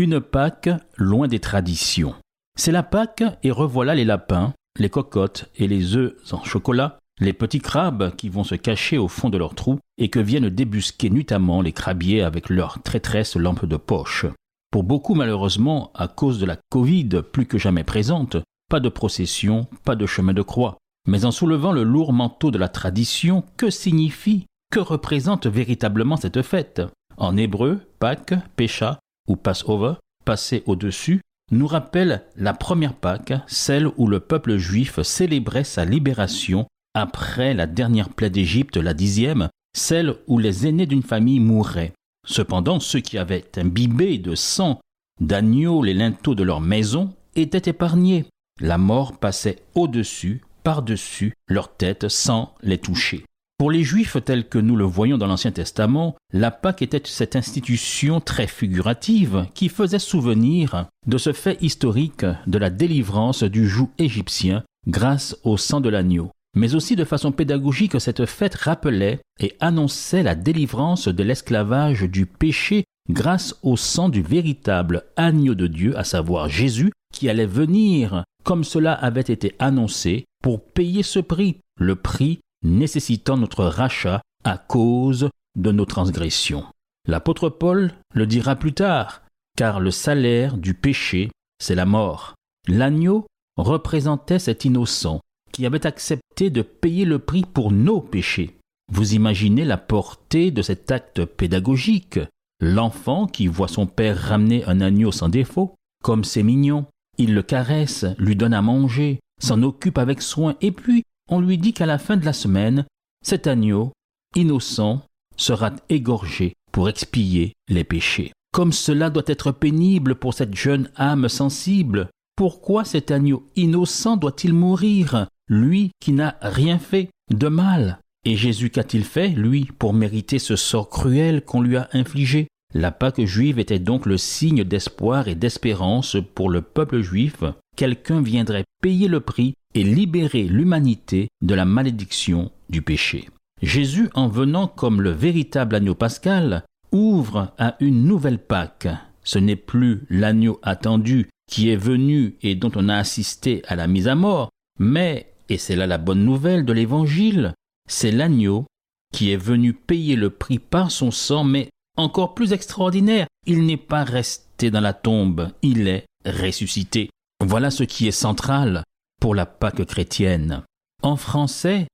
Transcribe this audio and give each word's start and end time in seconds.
Une 0.00 0.18
Pâque 0.18 0.70
loin 0.96 1.28
des 1.28 1.40
traditions. 1.40 2.14
C'est 2.58 2.72
la 2.72 2.82
Pâque 2.82 3.22
et 3.42 3.50
revoilà 3.50 3.94
les 3.94 4.06
lapins, 4.06 4.54
les 4.78 4.88
cocottes 4.88 5.50
et 5.56 5.68
les 5.68 5.94
œufs 5.94 6.14
en 6.32 6.42
chocolat, 6.42 6.98
les 7.20 7.34
petits 7.34 7.60
crabes 7.60 8.16
qui 8.16 8.30
vont 8.30 8.42
se 8.42 8.54
cacher 8.54 8.96
au 8.96 9.08
fond 9.08 9.28
de 9.28 9.36
leurs 9.36 9.54
trous 9.54 9.78
et 9.98 10.08
que 10.08 10.18
viennent 10.18 10.48
débusquer 10.48 11.10
nuitamment 11.10 11.60
les 11.60 11.72
crabiers 11.72 12.22
avec 12.22 12.48
leurs 12.48 12.80
traîtresses 12.82 13.36
lampes 13.36 13.66
de 13.66 13.76
poche. 13.76 14.24
Pour 14.70 14.84
beaucoup, 14.84 15.14
malheureusement, 15.14 15.90
à 15.94 16.08
cause 16.08 16.38
de 16.38 16.46
la 16.46 16.56
Covid 16.70 17.20
plus 17.30 17.44
que 17.44 17.58
jamais 17.58 17.84
présente, 17.84 18.38
pas 18.70 18.80
de 18.80 18.88
procession, 18.88 19.66
pas 19.84 19.96
de 19.96 20.06
chemin 20.06 20.32
de 20.32 20.40
croix. 20.40 20.78
Mais 21.08 21.26
en 21.26 21.30
soulevant 21.30 21.72
le 21.72 21.82
lourd 21.82 22.14
manteau 22.14 22.50
de 22.50 22.56
la 22.56 22.68
tradition, 22.68 23.44
que 23.58 23.68
signifie, 23.68 24.46
que 24.72 24.80
représente 24.80 25.46
véritablement 25.46 26.16
cette 26.16 26.40
fête? 26.40 26.80
En 27.18 27.36
hébreu, 27.36 27.82
Pâques, 27.98 28.32
Pécha 28.56 28.98
ou 29.28 29.36
Passover, 29.36 29.94
passer 30.24 30.62
au-dessus, 30.66 31.20
nous 31.50 31.66
rappelle 31.66 32.22
la 32.36 32.52
première 32.52 32.94
Pâque, 32.94 33.32
celle 33.46 33.88
où 33.96 34.06
le 34.06 34.20
peuple 34.20 34.56
juif 34.56 35.02
célébrait 35.02 35.64
sa 35.64 35.84
libération 35.84 36.66
après 36.94 37.54
la 37.54 37.66
dernière 37.66 38.10
plaie 38.10 38.30
d'Égypte, 38.30 38.76
la 38.76 38.94
dixième, 38.94 39.48
celle 39.76 40.16
où 40.26 40.38
les 40.38 40.66
aînés 40.66 40.86
d'une 40.86 41.02
famille 41.02 41.40
mouraient. 41.40 41.92
Cependant, 42.26 42.80
ceux 42.80 43.00
qui 43.00 43.18
avaient 43.18 43.50
imbibé 43.56 44.18
de 44.18 44.34
sang 44.34 44.80
d'agneau 45.20 45.82
les 45.82 45.94
linteaux 45.94 46.34
de 46.34 46.42
leur 46.42 46.60
maison 46.60 47.14
étaient 47.34 47.70
épargnés. 47.70 48.26
La 48.60 48.78
mort 48.78 49.18
passait 49.18 49.62
au-dessus, 49.74 50.42
par-dessus 50.62 51.34
leur 51.48 51.74
tête 51.74 52.08
sans 52.08 52.54
les 52.62 52.78
toucher. 52.78 53.24
Pour 53.60 53.70
les 53.70 53.84
Juifs 53.84 54.16
tels 54.24 54.48
que 54.48 54.56
nous 54.56 54.74
le 54.74 54.86
voyons 54.86 55.18
dans 55.18 55.26
l'Ancien 55.26 55.50
Testament, 55.50 56.16
la 56.32 56.50
Pâque 56.50 56.80
était 56.80 57.02
cette 57.04 57.36
institution 57.36 58.18
très 58.18 58.46
figurative 58.46 59.48
qui 59.52 59.68
faisait 59.68 59.98
souvenir 59.98 60.86
de 61.06 61.18
ce 61.18 61.34
fait 61.34 61.62
historique 61.62 62.24
de 62.46 62.56
la 62.56 62.70
délivrance 62.70 63.42
du 63.42 63.68
joug 63.68 63.90
égyptien 63.98 64.64
grâce 64.86 65.36
au 65.44 65.58
sang 65.58 65.82
de 65.82 65.90
l'agneau. 65.90 66.30
Mais 66.56 66.74
aussi 66.74 66.96
de 66.96 67.04
façon 67.04 67.32
pédagogique, 67.32 68.00
cette 68.00 68.24
fête 68.24 68.54
rappelait 68.54 69.20
et 69.40 69.54
annonçait 69.60 70.22
la 70.22 70.34
délivrance 70.34 71.08
de 71.08 71.22
l'esclavage 71.22 72.04
du 72.04 72.24
péché 72.24 72.84
grâce 73.10 73.54
au 73.62 73.76
sang 73.76 74.08
du 74.08 74.22
véritable 74.22 75.02
agneau 75.16 75.54
de 75.54 75.66
Dieu, 75.66 75.98
à 75.98 76.04
savoir 76.04 76.48
Jésus, 76.48 76.92
qui 77.12 77.28
allait 77.28 77.44
venir, 77.44 78.24
comme 78.42 78.64
cela 78.64 78.94
avait 78.94 79.20
été 79.20 79.54
annoncé, 79.58 80.24
pour 80.42 80.64
payer 80.64 81.02
ce 81.02 81.18
prix, 81.18 81.58
le 81.78 81.94
prix 81.94 82.40
nécessitant 82.62 83.36
notre 83.36 83.64
rachat 83.64 84.20
à 84.44 84.58
cause 84.58 85.30
de 85.56 85.72
nos 85.72 85.84
transgressions. 85.84 86.64
L'apôtre 87.06 87.48
Paul 87.48 87.92
le 88.14 88.26
dira 88.26 88.56
plus 88.56 88.72
tard, 88.72 89.22
car 89.56 89.80
le 89.80 89.90
salaire 89.90 90.56
du 90.56 90.74
péché, 90.74 91.30
c'est 91.58 91.74
la 91.74 91.86
mort. 91.86 92.34
L'agneau 92.68 93.26
représentait 93.56 94.38
cet 94.38 94.64
innocent 94.64 95.20
qui 95.52 95.66
avait 95.66 95.86
accepté 95.86 96.50
de 96.50 96.62
payer 96.62 97.04
le 97.04 97.18
prix 97.18 97.42
pour 97.42 97.72
nos 97.72 98.00
péchés. 98.00 98.56
Vous 98.92 99.14
imaginez 99.14 99.64
la 99.64 99.76
portée 99.76 100.50
de 100.50 100.62
cet 100.62 100.90
acte 100.90 101.24
pédagogique. 101.24 102.20
L'enfant 102.60 103.26
qui 103.26 103.46
voit 103.46 103.68
son 103.68 103.86
père 103.86 104.18
ramener 104.18 104.64
un 104.66 104.80
agneau 104.80 105.12
sans 105.12 105.28
défaut, 105.28 105.74
comme 106.02 106.24
c'est 106.24 106.42
mignon, 106.42 106.86
il 107.18 107.34
le 107.34 107.42
caresse, 107.42 108.04
lui 108.18 108.36
donne 108.36 108.54
à 108.54 108.62
manger, 108.62 109.20
s'en 109.40 109.62
occupe 109.62 109.98
avec 109.98 110.22
soin, 110.22 110.56
et 110.60 110.72
puis 110.72 111.02
on 111.30 111.40
lui 111.40 111.56
dit 111.56 111.72
qu'à 111.72 111.86
la 111.86 111.98
fin 111.98 112.16
de 112.16 112.24
la 112.24 112.32
semaine, 112.32 112.84
cet 113.24 113.46
agneau, 113.46 113.92
innocent, 114.36 115.02
sera 115.36 115.72
égorgé 115.88 116.54
pour 116.72 116.88
expier 116.88 117.54
les 117.68 117.84
péchés. 117.84 118.32
Comme 118.52 118.72
cela 118.72 119.10
doit 119.10 119.22
être 119.26 119.52
pénible 119.52 120.16
pour 120.16 120.34
cette 120.34 120.54
jeune 120.54 120.90
âme 120.96 121.28
sensible, 121.28 122.10
pourquoi 122.36 122.84
cet 122.84 123.10
agneau 123.10 123.46
innocent 123.56 124.16
doit-il 124.16 124.52
mourir 124.52 125.26
lui 125.48 125.92
qui 126.00 126.12
n'a 126.12 126.36
rien 126.42 126.78
fait 126.78 127.10
de 127.30 127.48
mal? 127.48 128.00
Et 128.24 128.36
Jésus 128.36 128.70
qu'a-t-il 128.70 129.04
fait, 129.04 129.28
lui, 129.28 129.68
pour 129.78 129.94
mériter 129.94 130.38
ce 130.38 130.56
sort 130.56 130.90
cruel 130.90 131.44
qu'on 131.44 131.62
lui 131.62 131.76
a 131.76 131.88
infligé? 131.92 132.48
La 132.74 132.92
Pâque 132.92 133.24
juive 133.24 133.58
était 133.58 133.78
donc 133.78 134.06
le 134.06 134.16
signe 134.16 134.62
d'espoir 134.62 135.28
et 135.28 135.34
d'espérance 135.34 136.16
pour 136.34 136.50
le 136.50 136.62
peuple 136.62 137.00
juif. 137.00 137.42
Quelqu'un 137.80 138.20
viendrait 138.20 138.66
payer 138.82 139.08
le 139.08 139.20
prix 139.20 139.54
et 139.74 139.82
libérer 139.82 140.42
l'humanité 140.42 141.28
de 141.40 141.54
la 141.54 141.64
malédiction 141.64 142.50
du 142.68 142.82
péché. 142.82 143.30
Jésus, 143.62 144.10
en 144.12 144.28
venant 144.28 144.66
comme 144.66 145.00
le 145.00 145.12
véritable 145.12 145.76
agneau 145.76 145.94
pascal, 145.94 146.64
ouvre 146.92 147.54
à 147.56 147.76
une 147.80 148.04
nouvelle 148.04 148.38
Pâque. 148.38 148.88
Ce 149.24 149.38
n'est 149.38 149.56
plus 149.56 150.02
l'agneau 150.10 150.60
attendu 150.62 151.30
qui 151.50 151.70
est 151.70 151.76
venu 151.76 152.36
et 152.42 152.54
dont 152.54 152.70
on 152.74 152.90
a 152.90 152.96
assisté 152.96 153.62
à 153.66 153.76
la 153.76 153.86
mise 153.86 154.08
à 154.08 154.14
mort, 154.14 154.50
mais 154.78 155.32
et 155.48 155.56
c'est 155.56 155.74
là 155.74 155.86
la 155.86 155.96
bonne 155.96 156.22
nouvelle 156.22 156.66
de 156.66 156.74
l'Évangile, 156.74 157.54
c'est 157.88 158.12
l'agneau 158.12 158.66
qui 159.10 159.32
est 159.32 159.42
venu 159.42 159.72
payer 159.72 160.16
le 160.16 160.28
prix 160.28 160.58
par 160.58 160.90
son 160.90 161.10
sang, 161.10 161.44
mais 161.44 161.70
encore 161.96 162.34
plus 162.34 162.52
extraordinaire, 162.52 163.26
il 163.46 163.64
n'est 163.64 163.78
pas 163.78 164.04
resté 164.04 164.70
dans 164.70 164.82
la 164.82 164.92
tombe, 164.92 165.48
il 165.62 165.88
est 165.88 166.04
ressuscité. 166.26 167.08
Voilà 167.40 167.70
ce 167.70 167.84
qui 167.84 168.06
est 168.06 168.12
central 168.12 168.84
pour 169.20 169.34
la 169.34 169.46
Pâque 169.46 169.84
chrétienne. 169.86 170.62
En 171.02 171.16
français, 171.16 171.86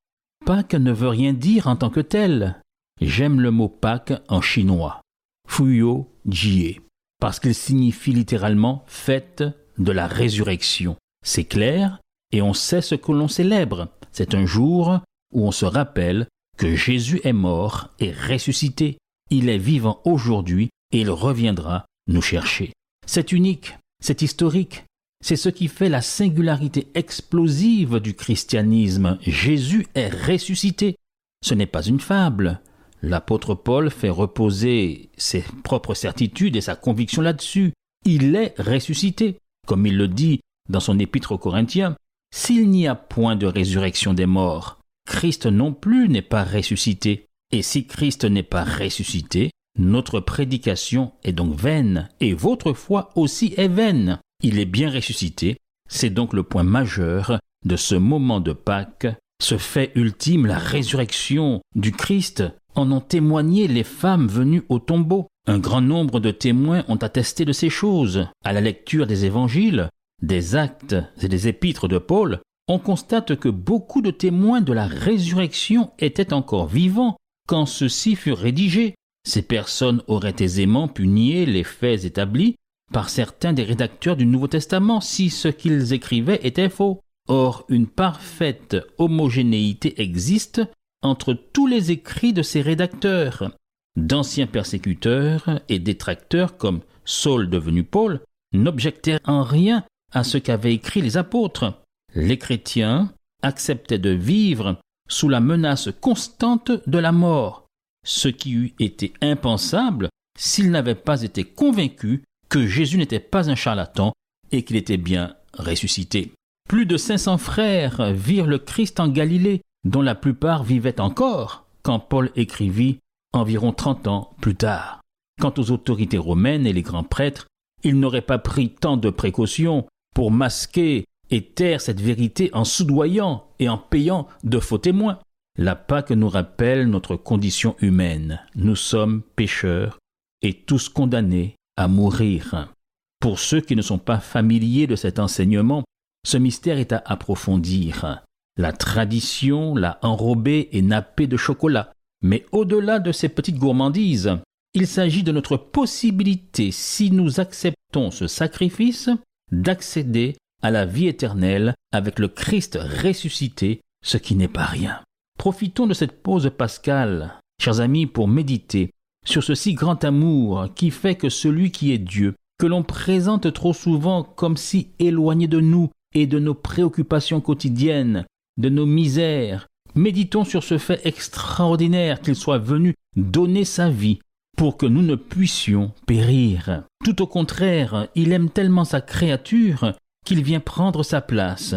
Pâque 0.45 0.75
ne 0.75 0.93
veut 0.93 1.09
rien 1.09 1.33
dire 1.33 1.69
en 1.69 1.77
tant 1.77 1.91
que 1.91 2.01
tel. 2.01 2.61
J'aime 3.01 3.41
le 3.41 3.51
mot 3.51 3.69
Pâque 3.69 4.15
en 4.29 4.41
chinois. 4.41 5.01
Fuyo 5.49 6.13
Jie, 6.27 6.81
parce 7.21 7.39
qu'il 7.39 7.55
signifie 7.55 8.13
littéralement 8.13 8.85
fête 8.87 9.45
de 9.79 9.93
la 9.93 10.07
résurrection. 10.07 10.97
C'est 11.25 11.45
clair, 11.45 12.01
et 12.33 12.43
on 12.43 12.53
sait 12.53 12.83
ce 12.83 12.95
que 12.95 13.13
l'on 13.13 13.29
célèbre. 13.29 13.89
C'est 14.13 14.35
un 14.35 14.47
jour 14.47 15.01
où 15.33 15.47
on 15.47 15.53
se 15.53 15.65
rappelle 15.65 16.27
que 16.59 16.75
Jésus 16.75 17.21
est 17.23 17.33
mort 17.33 17.91
et 18.01 18.13
ressuscité. 18.13 18.99
Il 19.31 19.49
est 19.49 19.59
vivant 19.59 20.01
aujourd'hui 20.05 20.71
et 20.93 21.01
il 21.01 21.11
reviendra 21.11 21.87
nous 22.09 22.23
chercher. 22.23 22.73
C'est 23.07 23.33
unique, 23.33 23.77
c'est 24.01 24.23
historique, 24.23 24.85
c'est 25.23 25.37
ce 25.37 25.49
qui 25.49 25.69
fait 25.69 25.89
la 25.89 26.03
singularité 26.03 26.89
explosive 26.95 28.01
du 28.01 28.15
christianisme. 28.15 29.19
Jésus 29.23 29.87
est 29.95 30.09
ressuscité. 30.09 30.97
Ce 31.45 31.55
n'est 31.55 31.67
pas 31.67 31.83
une 31.83 32.01
fable. 32.01 32.61
L'apôtre 33.03 33.55
Paul 33.55 33.91
fait 33.91 34.11
reposer 34.11 35.11
ses 35.17 35.45
propres 35.65 35.95
certitudes 35.95 36.57
et 36.57 36.61
sa 36.61 36.77
conviction 36.77 37.23
là-dessus. 37.23 37.73
Il 38.05 38.35
est 38.37 38.55
ressuscité. 38.59 39.39
Comme 39.67 39.87
il 39.87 39.97
le 39.97 40.09
dit 40.09 40.41
dans 40.69 40.81
son 40.81 40.99
épître 40.99 41.33
aux 41.33 41.39
Corinthiens, 41.39 41.97
s'il 42.35 42.71
n'y 42.71 42.87
a 42.87 42.95
point 42.95 43.37
de 43.37 43.47
résurrection 43.47 44.15
des 44.15 44.27
morts, 44.27 44.81
Christ 45.07 45.47
non 45.47 45.73
plus 45.73 46.09
n'est 46.09 46.23
pas 46.23 46.45
ressuscité. 46.45 47.27
Et 47.53 47.63
si 47.63 47.87
Christ 47.87 48.25
n'est 48.25 48.43
pas 48.43 48.65
ressuscité, 48.65 49.51
notre 49.79 50.21
prédication 50.21 51.13
est 51.23 51.33
donc 51.33 51.55
vaine, 51.55 52.09
et 52.21 52.33
votre 52.33 52.73
foi 52.73 53.11
aussi 53.15 53.55
est 53.57 53.69
vaine. 53.69 54.19
Il 54.43 54.59
est 54.59 54.67
bien 54.67 54.91
ressuscité, 54.91 55.57
c'est 55.89 56.11
donc 56.11 56.33
le 56.33 56.43
point 56.43 56.63
majeur 56.63 57.39
de 57.65 57.77
ce 57.77 57.95
moment 57.95 58.41
de 58.41 58.53
Pâques, 58.53 59.09
ce 59.43 59.59
fait 59.59 59.93
ultime, 59.95 60.47
la 60.47 60.59
résurrection 60.59 61.61
du 61.75 61.93
Christ, 61.93 62.45
en 62.75 62.91
ont 62.93 63.01
témoigné 63.01 63.69
les 63.69 63.85
femmes 63.85 64.29
venues 64.29 64.63
au 64.69 64.79
tombeau. 64.79 65.27
Un 65.47 65.59
grand 65.59 65.81
nombre 65.81 66.21
de 66.21 66.31
témoins 66.31 66.85
ont 66.89 66.97
attesté 66.97 67.45
de 67.45 67.53
ces 67.53 67.71
choses. 67.71 68.27
À 68.45 68.53
la 68.53 68.61
lecture 68.61 69.07
des 69.07 69.25
évangiles, 69.25 69.89
des 70.23 70.57
actes 70.57 70.97
et 71.23 71.29
des 71.29 71.49
épîtres 71.49 71.89
de 71.89 71.99
Paul, 71.99 72.41
on 72.69 72.79
constate 72.79 73.37
que 73.37 73.49
beaucoup 73.49 74.03
de 74.03 74.11
témoins 74.11 74.61
de 74.61 74.73
la 74.73 74.87
résurrection 74.87 75.93
étaient 75.99 76.33
encore 76.33 76.67
vivants 76.67 77.17
quand 77.47 77.67
ceux-ci 77.67 78.17
furent 78.17 78.39
rédigés. 78.39 78.95
Ces 79.27 79.43
personnes 79.43 80.03
auraient 80.09 80.37
aisément 80.41 80.89
pu 80.89 81.07
nier 81.07 81.47
les 81.47 81.65
faits 81.65 82.05
établis 82.05 82.57
par 82.93 83.09
certains 83.11 83.53
des 83.53 83.65
rédacteurs 83.65 84.17
du 84.17 84.27
Nouveau 84.27 84.49
Testament 84.49 85.01
si 85.01 85.31
ce 85.31 85.49
qu'ils 85.49 85.93
écrivaient 85.93 86.41
était 86.43 86.69
faux. 86.69 87.01
Or, 87.29 87.65
une 87.69 87.89
parfaite 87.89 88.77
homogénéité 88.99 90.01
existe 90.01 90.63
entre 91.03 91.35
tous 91.35 91.67
les 91.67 91.91
écrits 91.91 92.33
de 92.33 92.43
ces 92.43 92.63
rédacteurs. 92.63 93.51
D'anciens 93.97 94.47
persécuteurs 94.47 95.61
et 95.69 95.79
détracteurs 95.79 96.57
comme 96.57 96.81
Saul 97.05 97.49
devenu 97.49 97.83
Paul 97.83 98.21
n'objectaient 98.53 99.21
en 99.25 99.43
rien 99.43 99.85
à 100.13 100.23
ce 100.23 100.39
qu'avaient 100.39 100.75
écrit 100.75 101.03
les 101.03 101.17
apôtres. 101.17 101.83
Les 102.15 102.39
chrétiens 102.39 103.13
acceptaient 103.43 103.99
de 103.99 104.11
vivre 104.11 104.79
sous 105.09 105.29
la 105.29 105.41
menace 105.41 105.89
constante 106.01 106.73
de 106.87 106.99
la 106.99 107.13
mort, 107.13 107.67
ce 108.05 108.29
qui 108.29 108.53
eût 108.53 108.75
été 108.79 109.13
impensable 109.21 110.09
s'ils 110.39 110.71
n'avaient 110.71 110.95
pas 110.95 111.23
été 111.23 111.45
convaincus 111.45 112.23
que 112.49 112.67
Jésus 112.67 112.99
n'était 112.99 113.21
pas 113.21 113.51
un 113.51 113.55
charlatan 113.55 114.13
et 114.53 114.63
qu'il 114.63 114.77
était 114.77 114.97
bien 114.97 115.35
ressuscité. 115.55 116.33
Plus 116.69 116.87
de 116.87 116.97
500 116.97 117.39
frères 117.39 118.13
virent 118.13 118.47
le 118.47 118.59
Christ 118.59 119.01
en 119.01 119.09
Galilée, 119.09 119.63
dont 119.85 120.03
la 120.03 120.15
plupart 120.15 120.65
vivaient 120.65 121.01
encore 121.01 121.67
quand 121.83 122.01
Paul 122.01 122.31
écrivit 122.35 122.99
environ 123.33 123.73
trente 123.73 124.09
ans 124.09 124.35
plus 124.41 124.57
tard. 124.57 125.01
Quant 125.41 125.55
aux 125.59 125.71
autorités 125.71 126.19
romaines 126.19 126.67
et 126.67 126.73
les 126.73 126.83
grands 126.83 127.05
prêtres, 127.05 127.47
ils 127.85 127.99
n'auraient 127.99 128.23
pas 128.23 128.39
pris 128.39 128.71
tant 128.71 128.97
de 128.97 129.11
précautions 129.11 129.87
pour 130.15 130.31
masquer 130.31 131.05
et 131.31 131.43
taire 131.43 131.81
cette 131.81 132.01
vérité 132.01 132.51
en 132.53 132.65
soudoyant 132.65 133.45
et 133.59 133.69
en 133.69 133.79
payant 133.79 134.27
de 134.45 134.59
faux 134.59 134.79
témoins. 134.79 135.19
La 135.59 135.77
Pâque 135.77 136.11
nous 136.11 136.29
rappelle 136.29 136.89
notre 136.89 137.17
condition 137.17 137.77
humaine. 137.81 138.41
Nous 138.55 138.77
sommes 138.77 139.23
pécheurs 139.37 139.99
et 140.43 140.55
tous 140.55 140.89
condamnés 140.89 141.55
à 141.77 141.89
mourir. 141.89 142.73
Pour 143.21 143.39
ceux 143.39 143.61
qui 143.61 143.77
ne 143.77 143.83
sont 143.83 143.99
pas 143.99 144.21
familiers 144.21 144.87
de 144.87 144.97
cet 144.97 145.19
enseignement, 145.19 145.85
ce 146.27 146.37
mystère 146.37 146.79
est 146.79 146.93
à 146.93 147.03
approfondir. 147.07 148.23
La 148.57 148.73
tradition 148.73 149.75
l'a 149.75 149.99
enrobé 150.03 150.69
et 150.73 150.83
nappé 150.83 151.27
de 151.27 151.37
chocolat. 151.37 151.93
Mais 152.23 152.47
au-delà 152.53 152.99
de 152.99 153.13
ces 153.13 153.29
petites 153.29 153.59
gourmandises, 153.59 154.39
il 154.75 154.87
s'agit 154.87 155.23
de 155.23 155.33
notre 155.33 155.57
possibilité, 155.57 156.71
si 156.71 157.11
nous 157.11 157.41
acceptons 157.41 158.11
ce 158.11 158.27
sacrifice, 158.27 159.11
d'accéder 159.53 160.37
à 160.63 160.71
la 160.71 160.85
vie 160.85 161.07
éternelle 161.07 161.75
avec 161.93 162.19
le 162.19 162.29
Christ 162.29 162.79
ressuscité, 163.03 163.81
ce 164.05 164.17
qui 164.17 164.35
n'est 164.35 164.49
pas 164.49 164.65
rien. 164.65 165.03
Profitons 165.39 165.87
de 165.87 165.95
cette 165.95 166.23
pause 166.23 166.51
pascale, 166.57 167.39
chers 167.61 167.81
amis, 167.81 168.07
pour 168.07 168.29
méditer 168.29 168.91
sur 169.27 169.45
ce 169.45 169.55
si 169.55 169.75
grand 169.75 170.03
amour 170.05 170.69
qui 170.75 170.91
fait 170.91 171.17
que 171.17 171.29
celui 171.29 171.71
qui 171.71 171.93
est 171.93 171.99
Dieu, 171.99 172.35
que 172.59 172.67
l'on 172.67 172.83
présente 172.83 173.53
trop 173.53 173.75
souvent 173.75 174.23
comme 174.23 174.57
si 174.57 174.89
éloigné 174.99 175.49
de 175.49 175.61
nous 175.61 175.91
et 176.15 176.27
de 176.27 176.39
nos 176.39 176.55
préoccupations 176.55 177.43
quotidiennes, 177.43 178.25
de 178.57 178.71
nos 178.71 178.87
misères, 178.87 179.67
méditons 179.95 180.45
sur 180.45 180.63
ce 180.63 180.79
fait 180.79 181.05
extraordinaire 181.05 182.21
qu'il 182.21 182.37
soit 182.37 182.59
venu 182.59 182.95
donner 183.17 183.65
sa 183.65 183.91
vie 183.91 184.21
pour 184.57 184.79
que 184.79 184.87
nous 184.87 185.03
ne 185.03 185.17
puissions 185.17 185.93
périr. 186.07 186.85
Tout 187.05 187.21
au 187.21 187.27
contraire, 187.27 188.09
il 188.15 188.33
aime 188.33 188.49
tellement 188.49 188.85
sa 188.85 189.03
créature 189.03 189.93
qu'il 190.25 190.43
vient 190.43 190.61
prendre 190.61 191.03
sa 191.03 191.21
place, 191.21 191.75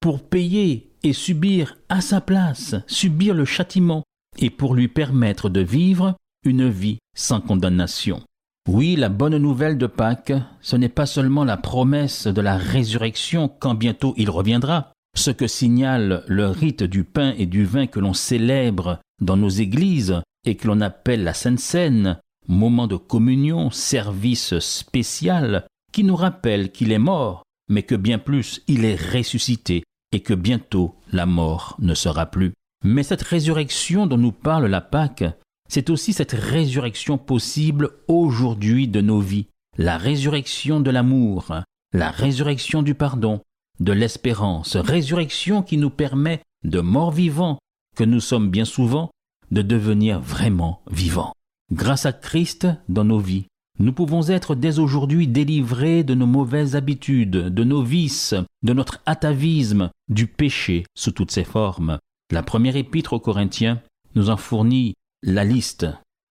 pour 0.00 0.22
payer 0.22 0.90
et 1.02 1.12
subir 1.12 1.76
à 1.88 2.00
sa 2.00 2.20
place, 2.20 2.74
subir 2.86 3.34
le 3.34 3.44
châtiment, 3.44 4.02
et 4.38 4.48
pour 4.48 4.74
lui 4.74 4.88
permettre 4.88 5.50
de 5.50 5.60
vivre 5.60 6.16
une 6.44 6.68
vie 6.68 6.98
sans 7.14 7.40
condamnation. 7.40 8.22
Oui, 8.68 8.94
la 8.96 9.08
bonne 9.08 9.36
nouvelle 9.38 9.76
de 9.76 9.86
Pâques, 9.86 10.32
ce 10.60 10.76
n'est 10.76 10.88
pas 10.88 11.06
seulement 11.06 11.44
la 11.44 11.56
promesse 11.56 12.26
de 12.26 12.40
la 12.40 12.56
résurrection 12.56 13.48
quand 13.48 13.74
bientôt 13.74 14.14
il 14.16 14.30
reviendra, 14.30 14.92
ce 15.16 15.30
que 15.30 15.46
signale 15.46 16.22
le 16.26 16.46
rite 16.46 16.84
du 16.84 17.04
pain 17.04 17.34
et 17.36 17.46
du 17.46 17.64
vin 17.64 17.86
que 17.86 18.00
l'on 18.00 18.14
célèbre 18.14 19.00
dans 19.20 19.36
nos 19.36 19.48
églises 19.48 20.20
et 20.44 20.56
que 20.56 20.68
l'on 20.68 20.80
appelle 20.80 21.24
la 21.24 21.34
Sainte 21.34 21.58
Seine, 21.58 22.18
moment 22.48 22.86
de 22.86 22.96
communion, 22.96 23.70
service 23.70 24.58
spécial, 24.60 25.66
qui 25.92 26.04
nous 26.04 26.16
rappelle 26.16 26.72
qu'il 26.72 26.92
est 26.92 26.98
mort, 26.98 27.42
mais 27.68 27.82
que 27.82 27.94
bien 27.94 28.18
plus 28.18 28.62
il 28.68 28.84
est 28.84 28.96
ressuscité 28.96 29.84
et 30.12 30.20
que 30.20 30.34
bientôt 30.34 30.94
la 31.12 31.26
mort 31.26 31.76
ne 31.78 31.94
sera 31.94 32.26
plus. 32.26 32.52
Mais 32.84 33.02
cette 33.02 33.22
résurrection 33.22 34.06
dont 34.06 34.18
nous 34.18 34.32
parle 34.32 34.66
la 34.66 34.80
Pâque, 34.80 35.24
c'est 35.72 35.88
aussi 35.88 36.12
cette 36.12 36.32
résurrection 36.32 37.16
possible 37.16 37.92
aujourd'hui 38.06 38.88
de 38.88 39.00
nos 39.00 39.20
vies, 39.20 39.46
la 39.78 39.96
résurrection 39.96 40.80
de 40.80 40.90
l'amour, 40.90 41.62
la 41.94 42.10
résurrection 42.10 42.82
du 42.82 42.94
pardon, 42.94 43.40
de 43.80 43.92
l'espérance, 43.94 44.76
résurrection 44.76 45.62
qui 45.62 45.78
nous 45.78 45.88
permet, 45.88 46.42
de 46.62 46.80
mort 46.80 47.10
vivant, 47.10 47.58
que 47.96 48.04
nous 48.04 48.20
sommes 48.20 48.50
bien 48.50 48.66
souvent, 48.66 49.10
de 49.50 49.62
devenir 49.62 50.20
vraiment 50.20 50.82
vivants. 50.90 51.32
Grâce 51.72 52.04
à 52.04 52.12
Christ 52.12 52.68
dans 52.90 53.04
nos 53.04 53.18
vies, 53.18 53.46
nous 53.78 53.94
pouvons 53.94 54.28
être 54.28 54.54
dès 54.54 54.78
aujourd'hui 54.78 55.26
délivrés 55.26 56.04
de 56.04 56.12
nos 56.12 56.26
mauvaises 56.26 56.76
habitudes, 56.76 57.30
de 57.30 57.64
nos 57.64 57.82
vices, 57.82 58.34
de 58.62 58.74
notre 58.74 59.00
atavisme, 59.06 59.90
du 60.10 60.26
péché 60.26 60.84
sous 60.94 61.12
toutes 61.12 61.30
ses 61.30 61.44
formes. 61.44 61.98
La 62.30 62.42
première 62.42 62.76
épître 62.76 63.14
aux 63.14 63.20
Corinthiens 63.20 63.80
nous 64.14 64.28
en 64.28 64.36
fournit 64.36 64.92
la 65.22 65.44
liste. 65.44 65.86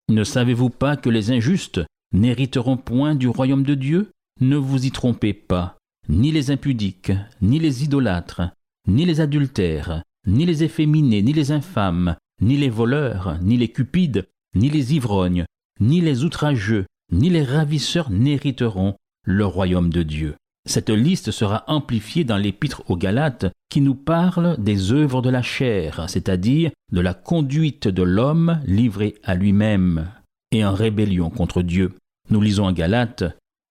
Ne 0.09 0.23
savez-vous 0.23 0.69
pas 0.69 0.97
que 0.97 1.09
les 1.09 1.31
injustes 1.31 1.81
n'hériteront 2.11 2.77
point 2.77 3.15
du 3.15 3.27
royaume 3.27 3.63
de 3.63 3.75
Dieu? 3.75 4.11
Ne 4.41 4.57
vous 4.57 4.85
y 4.85 4.91
trompez 4.91 5.33
pas. 5.33 5.77
Ni 6.07 6.31
les 6.31 6.49
impudiques, 6.49 7.11
ni 7.41 7.59
les 7.59 7.83
idolâtres, 7.83 8.41
ni 8.87 9.05
les 9.05 9.21
adultères, 9.21 10.03
ni 10.25 10.45
les 10.45 10.63
efféminés, 10.63 11.21
ni 11.21 11.33
les 11.33 11.51
infâmes, 11.51 12.15
ni 12.41 12.57
les 12.57 12.69
voleurs, 12.69 13.37
ni 13.43 13.57
les 13.57 13.67
cupides, 13.67 14.27
ni 14.55 14.69
les 14.69 14.95
ivrognes, 14.95 15.45
ni 15.79 16.01
les 16.01 16.23
outrageux, 16.23 16.87
ni 17.11 17.29
les 17.29 17.43
ravisseurs 17.43 18.09
n'hériteront 18.09 18.95
le 19.23 19.45
royaume 19.45 19.91
de 19.91 20.01
Dieu. 20.01 20.35
Cette 20.69 20.91
liste 20.91 21.31
sera 21.31 21.63
amplifiée 21.65 22.23
dans 22.25 22.37
l'épître 22.37 22.83
aux 22.91 22.95
Galates 22.95 23.47
qui 23.71 23.81
nous 23.81 23.95
parle 23.95 24.55
des 24.59 24.91
œuvres 24.91 25.23
de 25.23 25.31
la 25.31 25.41
chair, 25.41 26.07
c'est-à-dire 26.07 26.69
de 26.91 27.01
la 27.01 27.15
conduite 27.15 27.87
de 27.87 28.03
l'homme 28.03 28.61
livré 28.67 29.15
à 29.23 29.33
lui-même 29.33 30.11
et 30.51 30.63
en 30.63 30.75
rébellion 30.75 31.31
contre 31.31 31.63
Dieu. 31.63 31.95
Nous 32.29 32.39
lisons 32.39 32.65
en 32.65 32.71
Galates 32.71 33.23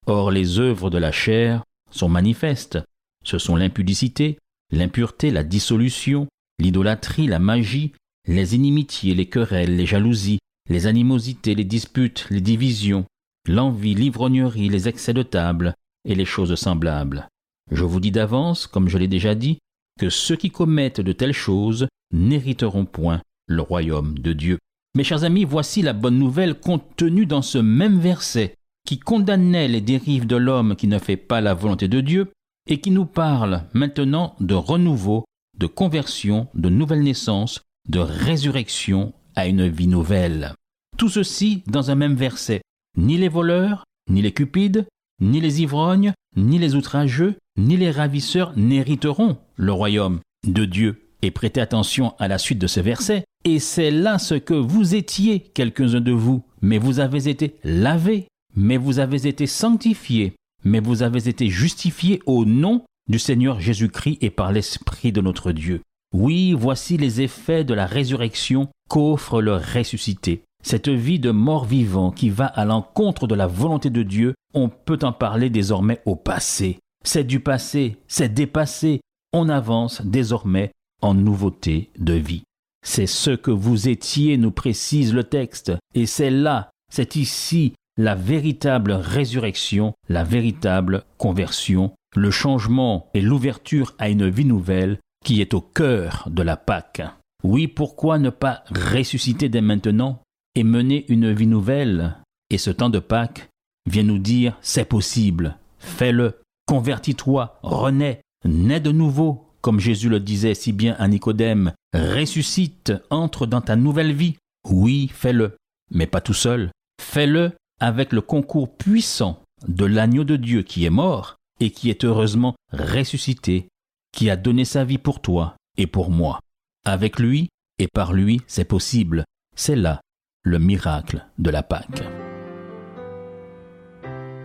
Or 0.08 0.32
les 0.32 0.58
œuvres 0.58 0.90
de 0.90 0.98
la 0.98 1.12
chair 1.12 1.62
sont 1.92 2.08
manifestes. 2.08 2.80
Ce 3.24 3.38
sont 3.38 3.54
l'impudicité, 3.54 4.36
l'impureté, 4.72 5.30
la 5.30 5.44
dissolution, 5.44 6.26
l'idolâtrie, 6.58 7.28
la 7.28 7.38
magie, 7.38 7.92
les 8.26 8.56
inimitiés, 8.56 9.14
les 9.14 9.26
querelles, 9.26 9.76
les 9.76 9.86
jalousies, 9.86 10.40
les 10.68 10.88
animosités, 10.88 11.54
les 11.54 11.62
disputes, 11.62 12.26
les 12.30 12.40
divisions, 12.40 13.04
l'envie, 13.46 13.94
l'ivrognerie, 13.94 14.68
les 14.68 14.88
excès 14.88 15.14
de 15.14 15.22
table 15.22 15.74
et 16.08 16.16
les 16.16 16.24
choses 16.24 16.54
semblables. 16.56 17.28
Je 17.70 17.84
vous 17.84 18.00
dis 18.00 18.10
d'avance, 18.10 18.66
comme 18.66 18.88
je 18.88 18.98
l'ai 18.98 19.06
déjà 19.06 19.34
dit, 19.34 19.58
que 20.00 20.10
ceux 20.10 20.36
qui 20.36 20.50
commettent 20.50 21.00
de 21.00 21.12
telles 21.12 21.32
choses 21.32 21.86
n'hériteront 22.12 22.86
point 22.86 23.20
le 23.46 23.62
royaume 23.62 24.18
de 24.18 24.32
Dieu. 24.32 24.58
Mes 24.96 25.04
chers 25.04 25.24
amis, 25.24 25.44
voici 25.44 25.82
la 25.82 25.92
bonne 25.92 26.18
nouvelle 26.18 26.58
contenue 26.58 27.26
dans 27.26 27.42
ce 27.42 27.58
même 27.58 27.98
verset 27.98 28.54
qui 28.86 28.98
condamnait 28.98 29.68
les 29.68 29.82
dérives 29.82 30.26
de 30.26 30.36
l'homme 30.36 30.74
qui 30.74 30.86
ne 30.86 30.98
fait 30.98 31.18
pas 31.18 31.42
la 31.42 31.52
volonté 31.52 31.88
de 31.88 32.00
Dieu 32.00 32.32
et 32.66 32.80
qui 32.80 32.90
nous 32.90 33.04
parle 33.04 33.64
maintenant 33.74 34.34
de 34.40 34.54
renouveau, 34.54 35.24
de 35.58 35.66
conversion, 35.66 36.48
de 36.54 36.70
nouvelle 36.70 37.02
naissance, 37.02 37.60
de 37.88 37.98
résurrection 37.98 39.12
à 39.36 39.46
une 39.46 39.68
vie 39.68 39.88
nouvelle. 39.88 40.54
Tout 40.96 41.08
ceci 41.08 41.62
dans 41.66 41.90
un 41.90 41.94
même 41.94 42.14
verset. 42.14 42.62
Ni 42.96 43.18
les 43.18 43.28
voleurs, 43.28 43.84
ni 44.08 44.22
les 44.22 44.32
cupides, 44.32 44.86
ni 45.20 45.40
les 45.40 45.62
ivrognes, 45.62 46.12
ni 46.36 46.58
les 46.58 46.74
outrageux, 46.74 47.36
ni 47.56 47.76
les 47.76 47.90
ravisseurs 47.90 48.52
n'hériteront 48.56 49.38
le 49.56 49.72
royaume 49.72 50.20
de 50.46 50.64
Dieu. 50.64 51.02
Et 51.22 51.30
prêtez 51.30 51.60
attention 51.60 52.14
à 52.18 52.28
la 52.28 52.38
suite 52.38 52.60
de 52.60 52.66
ce 52.66 52.80
verset. 52.80 53.24
Et 53.44 53.58
c'est 53.58 53.90
là 53.90 54.18
ce 54.18 54.34
que 54.34 54.54
vous 54.54 54.94
étiez, 54.94 55.40
quelques-uns 55.40 56.00
de 56.00 56.12
vous, 56.12 56.44
mais 56.62 56.78
vous 56.78 57.00
avez 57.00 57.28
été 57.28 57.56
lavés, 57.64 58.28
mais 58.54 58.76
vous 58.76 58.98
avez 58.98 59.26
été 59.26 59.46
sanctifiés, 59.46 60.34
mais 60.64 60.80
vous 60.80 61.02
avez 61.02 61.28
été 61.28 61.48
justifiés 61.48 62.20
au 62.26 62.44
nom 62.44 62.84
du 63.08 63.18
Seigneur 63.18 63.60
Jésus-Christ 63.60 64.18
et 64.20 64.30
par 64.30 64.52
l'Esprit 64.52 65.12
de 65.12 65.20
notre 65.20 65.52
Dieu. 65.52 65.80
Oui, 66.14 66.52
voici 66.52 66.96
les 66.96 67.20
effets 67.20 67.64
de 67.64 67.74
la 67.74 67.86
résurrection 67.86 68.68
qu'offre 68.88 69.42
le 69.42 69.56
ressuscité. 69.56 70.42
Cette 70.62 70.88
vie 70.88 71.18
de 71.18 71.30
mort-vivant 71.30 72.10
qui 72.10 72.30
va 72.30 72.46
à 72.46 72.64
l'encontre 72.64 73.26
de 73.26 73.34
la 73.34 73.46
volonté 73.46 73.90
de 73.90 74.02
Dieu, 74.02 74.34
on 74.54 74.68
peut 74.68 74.98
en 75.02 75.12
parler 75.12 75.50
désormais 75.50 76.00
au 76.04 76.16
passé. 76.16 76.78
C'est 77.04 77.24
du 77.24 77.40
passé, 77.40 77.96
c'est 78.06 78.32
dépassé. 78.32 79.00
On 79.32 79.48
avance 79.48 80.02
désormais 80.04 80.72
en 81.00 81.14
nouveauté 81.14 81.90
de 81.98 82.14
vie. 82.14 82.42
C'est 82.84 83.06
ce 83.06 83.30
que 83.30 83.50
vous 83.50 83.88
étiez, 83.88 84.36
nous 84.36 84.50
précise 84.50 85.14
le 85.14 85.24
texte, 85.24 85.72
et 85.94 86.06
c'est 86.06 86.30
là, 86.30 86.70
c'est 86.92 87.16
ici 87.16 87.74
la 87.96 88.14
véritable 88.14 88.92
résurrection, 88.92 89.92
la 90.08 90.24
véritable 90.24 91.04
conversion, 91.18 91.92
le 92.16 92.30
changement 92.30 93.10
et 93.12 93.20
l'ouverture 93.20 93.94
à 93.98 94.08
une 94.08 94.28
vie 94.28 94.44
nouvelle 94.44 94.98
qui 95.24 95.40
est 95.40 95.52
au 95.52 95.60
cœur 95.60 96.28
de 96.30 96.42
la 96.42 96.56
Pâque. 96.56 97.02
Oui, 97.42 97.66
pourquoi 97.66 98.18
ne 98.18 98.30
pas 98.30 98.62
ressusciter 98.70 99.48
dès 99.48 99.60
maintenant? 99.60 100.22
Et 100.58 100.64
mener 100.64 101.04
une 101.08 101.32
vie 101.32 101.46
nouvelle 101.46 102.16
Et 102.50 102.58
ce 102.58 102.70
temps 102.70 102.90
de 102.90 102.98
Pâques 102.98 103.48
vient 103.88 104.02
nous 104.02 104.18
dire 104.18 104.58
c'est 104.60 104.84
possible. 104.84 105.56
fais-le. 105.78 106.40
Convertis-toi, 106.66 107.60
renais, 107.62 108.20
nais 108.44 108.80
de 108.80 108.90
nouveau, 108.90 109.46
comme 109.60 109.78
Jésus 109.78 110.08
le 110.08 110.18
disait 110.18 110.54
si 110.54 110.72
bien 110.72 110.96
à 110.98 111.06
Nicodème, 111.06 111.72
ressuscite, 111.94 112.92
entre 113.08 113.46
dans 113.46 113.60
ta 113.60 113.76
nouvelle 113.76 114.12
vie. 114.12 114.36
Oui, 114.68 115.10
fais-le, 115.14 115.56
mais 115.92 116.08
pas 116.08 116.20
tout 116.20 116.34
seul. 116.34 116.72
Fais-le 117.00 117.52
avec 117.80 118.12
le 118.12 118.20
concours 118.20 118.76
puissant 118.76 119.40
de 119.66 119.84
l'agneau 119.84 120.24
de 120.24 120.36
Dieu 120.36 120.62
qui 120.62 120.84
est 120.84 120.90
mort 120.90 121.36
et 121.60 121.70
qui 121.70 121.88
est 121.88 122.04
heureusement 122.04 122.56
ressuscité, 122.72 123.68
qui 124.12 124.28
a 124.28 124.36
donné 124.36 124.64
sa 124.64 124.84
vie 124.84 124.98
pour 124.98 125.22
toi 125.22 125.54
et 125.76 125.86
pour 125.86 126.10
moi. 126.10 126.40
Avec 126.84 127.20
lui 127.20 127.48
et 127.78 127.86
par 127.86 128.12
lui, 128.12 128.42
c'est 128.48 128.64
possible. 128.64 129.24
C'est 129.56 129.76
là 129.76 130.00
le 130.48 130.58
miracle 130.58 131.24
de 131.38 131.50
la 131.50 131.62
Pâque. 131.62 132.02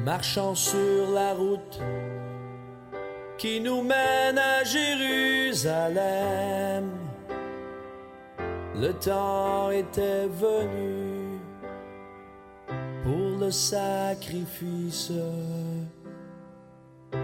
Marchant 0.03 0.53
sur 0.53 1.11
la 1.13 1.33
route 1.33 1.79
qui 3.37 3.61
nous 3.61 3.81
mène 3.81 4.37
à 4.37 4.65
Jérusalem, 4.65 6.01
le 8.75 8.91
temps 8.93 9.71
était 9.71 10.27
venu 10.27 11.39
pour 13.03 13.39
le 13.39 13.49
sacrifice. 13.49 15.13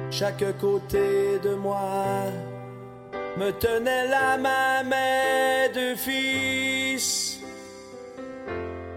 Chaque 0.09 0.57
côté 0.57 1.39
de 1.43 1.53
moi 1.55 2.23
me 3.37 3.51
tenait 3.51 4.07
la 4.07 4.37
main 4.37 4.83
mes 4.83 5.67
deux 5.73 5.95
fils. 5.97 7.38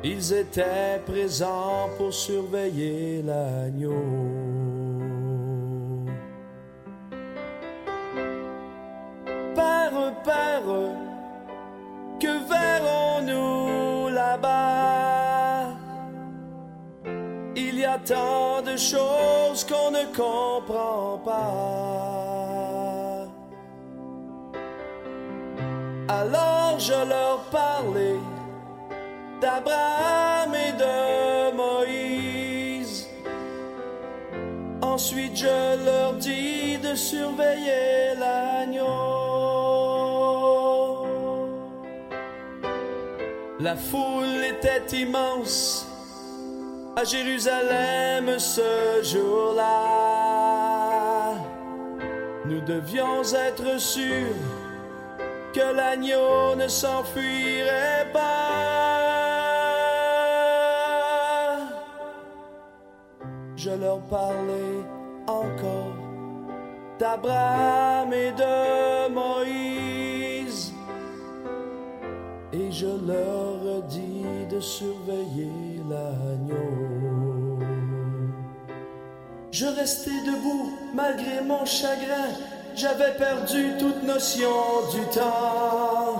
Ils 0.05 0.33
étaient 0.33 1.01
présents 1.07 1.89
pour 1.97 2.13
surveiller 2.13 3.23
l'agneau. 3.23 3.93
Père, 9.55 10.13
Père, 10.25 10.63
que 12.19 12.33
verrons-nous 12.49 14.09
là-bas? 14.09 15.69
Il 17.55 17.79
y 17.79 17.85
a 17.85 17.99
tant 17.99 18.61
de 18.63 18.77
choses 18.77 19.65
qu'on 19.65 19.93
ne 19.93 20.05
comprend 20.17 21.19
pas. 21.25 21.93
Alors 26.09 26.77
je 26.79 27.09
leur 27.09 27.39
parlais 27.53 28.19
d'Abraham 29.53 30.55
et 30.55 30.73
de 30.73 31.53
Moïse. 31.55 33.09
Ensuite 34.81 35.37
je 35.37 35.85
leur 35.85 36.15
dis 36.15 36.79
de 36.79 36.95
surveiller 36.95 38.15
l'agneau. 38.19 38.87
La 43.61 43.77
foule 43.77 44.45
était 44.45 44.97
immense 44.97 45.87
à 46.97 47.05
Jérusalem 47.05 48.39
ce 48.39 49.03
jour-là. 49.03 49.69
Nous 52.47 52.61
devions 52.63 53.23
être 53.49 53.79
sûrs 53.79 54.35
que 55.55 55.75
l'agneau 55.77 56.57
ne 56.57 56.69
s'enfuirait 56.69 58.09
pas. 58.13 58.92
Je 63.65 63.71
leur 63.71 64.01
parlais 64.11 64.83
encore 65.29 65.95
d'Abraham 66.99 68.13
et 68.13 68.33
de 68.33 69.09
Moïse, 69.09 70.73
et 72.53 72.73
je 72.73 72.89
leur 72.89 73.83
dis 73.89 74.25
de 74.51 74.59
surveiller 74.59 75.81
l'agneau. 75.89 77.61
Je 79.53 79.67
restais 79.67 80.11
debout 80.27 80.73
malgré 80.93 81.41
mon 81.43 81.65
chagrin 81.65 82.31
j'avais 82.75 83.15
perdu 83.17 83.75
toute 83.79 84.03
notion 84.03 84.51
du 84.93 85.07
temps. 85.15 86.17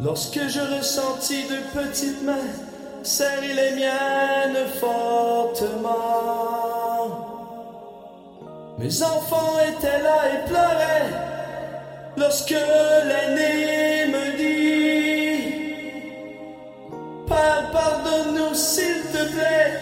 Lorsque 0.00 0.48
je 0.48 0.60
ressentis 0.76 1.44
de 1.44 1.56
petites 1.72 2.22
mains 2.24 2.71
serrer 3.02 3.54
les 3.54 3.72
miennes 3.72 4.66
fortement. 4.80 5.92
Mes 8.78 9.02
enfants 9.02 9.58
étaient 9.70 10.02
là 10.02 10.18
et 10.32 10.48
pleuraient 10.48 11.10
lorsque 12.16 12.50
l'aîné 12.50 14.06
me 14.06 14.36
dit 14.36 15.52
Père, 17.26 17.70
pardonne-nous 17.72 18.54
s'il 18.54 19.02
te 19.12 19.24
plaît, 19.32 19.72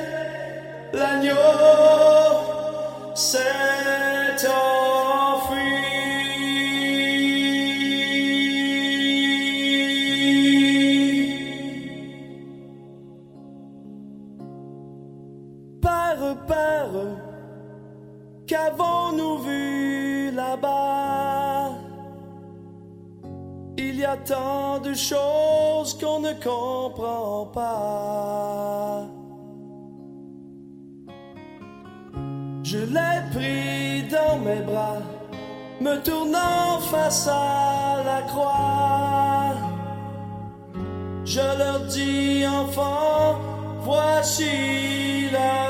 l'agneau 0.93 1.35
Père, 3.15 4.70
tant 24.25 24.79
de 24.79 24.95
choses 24.95 25.99
qu'on 25.99 26.21
ne 26.21 26.33
comprend 26.35 27.47
pas. 27.47 29.07
Je 32.63 32.79
l'ai 32.79 33.21
pris 33.33 34.03
dans 34.09 34.39
mes 34.39 34.63
bras, 34.63 35.03
me 35.81 35.97
tournant 36.03 36.79
face 36.91 37.27
à 37.29 38.03
la 38.05 38.23
croix. 38.23 39.55
Je 41.25 41.41
leur 41.41 41.81
dis, 41.87 42.47
enfants, 42.47 43.39
voici 43.81 45.31
l'agneau. 45.33 45.70